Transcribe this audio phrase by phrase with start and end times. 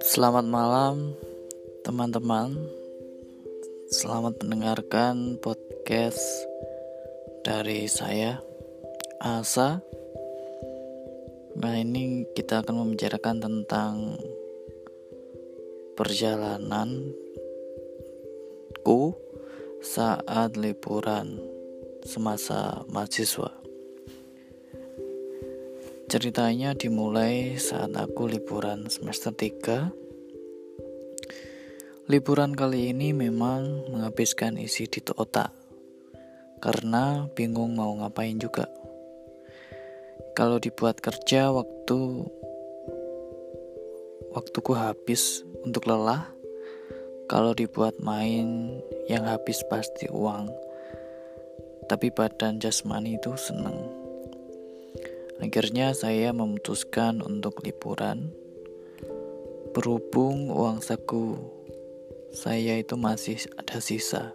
[0.00, 1.12] Selamat malam,
[1.84, 2.56] teman-teman.
[3.92, 6.16] Selamat mendengarkan podcast
[7.44, 8.40] dari saya,
[9.20, 9.84] Asa.
[11.60, 14.16] Nah, ini kita akan membicarakan tentang
[15.92, 17.12] perjalananku
[19.84, 21.36] saat liburan
[22.00, 23.61] semasa mahasiswa.
[26.12, 29.88] Ceritanya dimulai saat aku liburan semester 3
[32.04, 35.56] Liburan kali ini memang menghabiskan isi di otak
[36.60, 38.68] karena bingung mau ngapain juga.
[40.36, 42.28] Kalau dibuat kerja waktu
[44.36, 46.28] waktuku habis untuk lelah.
[47.24, 48.76] Kalau dibuat main
[49.08, 50.52] yang habis pasti uang.
[51.88, 54.01] Tapi badan jasmani itu seneng.
[55.42, 58.30] Akhirnya saya memutuskan untuk liburan.
[59.74, 61.34] Berhubung uang saku
[62.30, 64.30] saya itu masih ada sisa.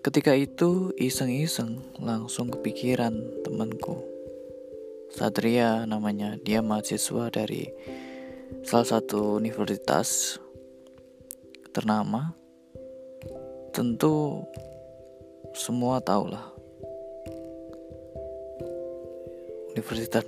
[0.00, 4.00] Ketika itu iseng-iseng langsung kepikiran temanku.
[5.12, 7.68] Satria namanya, dia mahasiswa dari
[8.64, 10.40] salah satu universitas
[11.76, 12.32] ternama.
[13.76, 14.40] Tentu
[15.52, 16.55] semua tahulah.
[19.76, 20.24] Universitas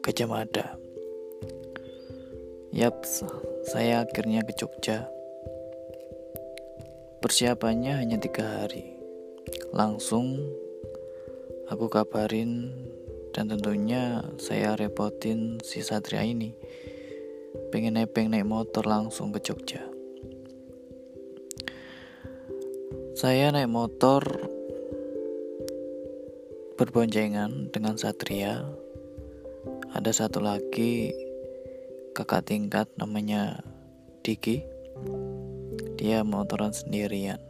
[0.00, 0.80] Gajah Mada.
[2.72, 3.04] Yap,
[3.68, 5.12] saya akhirnya ke Jogja.
[7.20, 8.96] Persiapannya hanya tiga hari.
[9.76, 10.40] Langsung
[11.68, 12.72] aku kabarin
[13.36, 16.56] dan tentunya saya repotin si Satria ini.
[17.68, 19.84] Pengen nebeng naik motor langsung ke Jogja.
[23.20, 24.24] Saya naik motor
[26.76, 28.60] berboncengan dengan Satria.
[29.96, 31.08] Ada satu lagi
[32.12, 33.64] kakak tingkat namanya
[34.20, 34.60] Diki.
[35.96, 37.40] Dia motoran sendirian.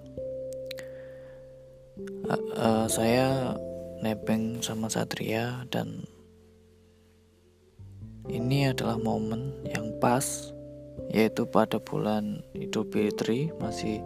[2.31, 3.59] Uh, uh, saya
[3.99, 6.07] nebeng sama Satria dan
[8.31, 10.55] ini adalah momen yang pas
[11.11, 14.03] yaitu pada bulan Idul Fitri masih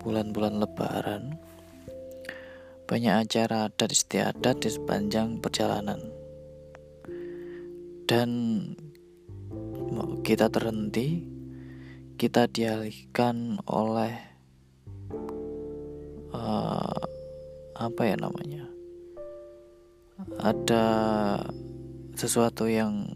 [0.00, 1.36] bulan-bulan lebaran
[2.84, 6.14] banyak acara adat istiadat di sepanjang perjalanan
[8.04, 8.28] dan
[10.24, 11.24] kita terhenti,
[12.20, 14.12] kita dialihkan oleh
[16.32, 17.00] uh,
[17.74, 18.64] apa ya namanya?
[20.38, 20.86] Ada
[22.14, 23.08] sesuatu yang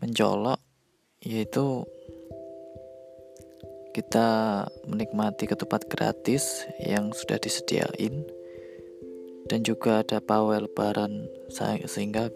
[0.00, 0.62] mencolok,
[1.22, 1.84] yaitu
[3.98, 8.22] kita menikmati ketupat gratis yang sudah disediain.
[9.50, 12.30] Dan juga ada pawai lebaran sehingga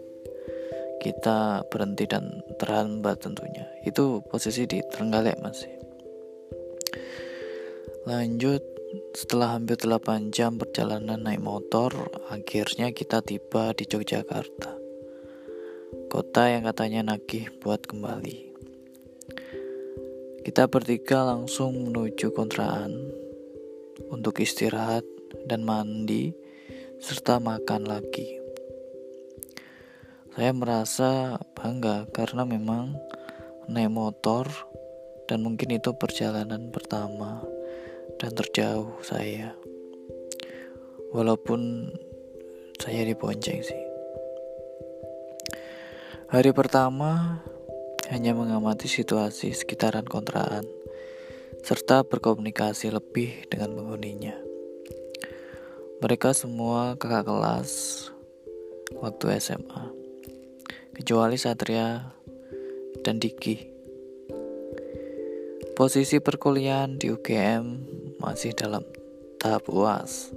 [0.99, 3.63] kita berhenti dan terhambat tentunya.
[3.87, 5.71] Itu posisi di Trenggalek masih
[8.03, 8.59] lanjut
[9.15, 11.95] setelah hampir 8 jam perjalanan naik motor
[12.27, 14.75] akhirnya kita tiba di Yogyakarta.
[16.11, 18.52] Kota yang katanya nagih buat kembali
[20.43, 22.93] kita bertiga langsung menuju kontrakan
[24.11, 25.07] untuk istirahat
[25.47, 26.35] dan mandi
[26.99, 28.43] serta makan lagi
[30.33, 32.97] saya merasa bangga karena memang
[33.69, 34.49] naik motor
[35.29, 37.37] dan mungkin itu perjalanan pertama
[38.17, 39.53] dan terjauh saya.
[41.13, 41.93] Walaupun
[42.81, 43.83] saya dibonceng sih.
[46.33, 47.45] Hari pertama
[48.11, 50.67] hanya mengamati situasi sekitaran kontrakan
[51.63, 54.35] serta berkomunikasi lebih dengan penghuninya.
[56.03, 57.71] Mereka semua kakak kelas
[58.99, 59.83] waktu SMA
[60.91, 62.11] kecuali Satria
[63.07, 63.71] dan Diki.
[65.73, 67.65] Posisi perkuliahan di UGM
[68.19, 68.83] masih dalam
[69.39, 70.35] tahap UAS.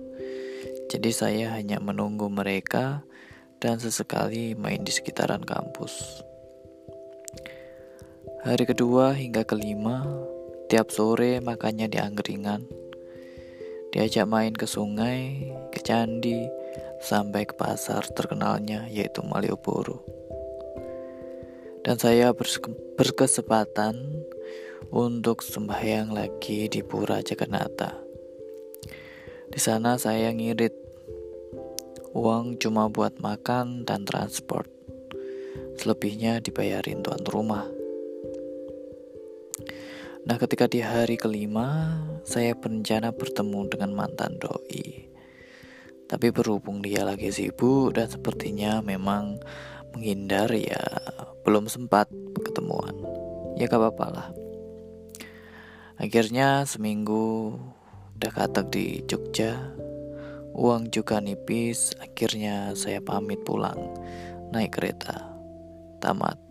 [0.86, 3.02] Jadi saya hanya menunggu mereka
[3.58, 6.22] dan sesekali main di sekitaran kampus.
[8.46, 10.06] Hari kedua hingga kelima,
[10.70, 12.62] tiap sore makannya di angkringan.
[13.90, 16.46] Diajak main ke sungai, ke candi,
[17.02, 20.16] sampai ke pasar terkenalnya yaitu Malioboro
[21.86, 22.34] dan saya
[22.98, 23.94] berkesempatan
[24.90, 28.02] untuk sembahyang lagi di Pura Jagannatha.
[29.46, 30.74] Di sana saya ngirit
[32.10, 34.66] uang cuma buat makan dan transport.
[35.78, 37.75] Selebihnya dibayarin tuan rumah.
[40.26, 45.06] Nah, ketika di hari kelima, saya berencana bertemu dengan mantan doi.
[46.06, 49.38] Tapi berhubung dia lagi sibuk dan sepertinya memang
[49.94, 50.82] menghindar ya
[51.46, 52.10] belum sempat
[52.42, 52.94] ketemuan.
[53.54, 54.28] Ya gak apa-apa lah.
[55.96, 57.54] Akhirnya seminggu
[58.18, 59.54] udah katak di Jogja
[60.56, 63.92] Uang juga nipis, akhirnya saya pamit pulang
[64.56, 65.36] naik kereta.
[66.00, 66.45] Tamat.